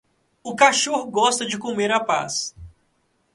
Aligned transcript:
Outro 0.47 0.59
cachorro 0.65 1.11
gosta 1.17 1.43
de 1.51 1.59
comer 1.65 1.91
a 1.91 2.01
paz. 2.09 2.33